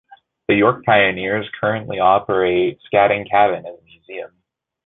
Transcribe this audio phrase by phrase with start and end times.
[0.47, 4.31] The York Pioneers currently operate Scadding Cabin as a museum.